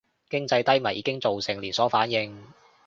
[0.31, 2.47] 經濟低迷已經造成連鎖反應